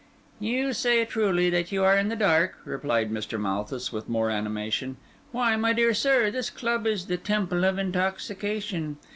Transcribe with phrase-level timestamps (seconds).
[0.39, 3.39] "You say truly that you are in the dark," replied Mr.
[3.39, 4.97] Malthus with more animation.
[5.31, 8.97] "Why, my dear sir, this club is the temple of intoxication.